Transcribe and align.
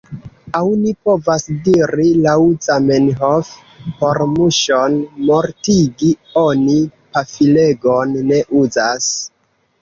Aŭ 0.59 0.61
ni 0.83 0.91
povas 1.07 1.43
diri 1.65 2.05
laŭ 2.23 2.33
Zamenhof: 2.67 3.51
por 3.99 4.21
muŝon 4.31 4.97
mortigi, 5.29 6.11
oni 6.45 6.79
pafilegon 7.19 8.17
ne 8.33 8.43
uzas. 8.65 9.13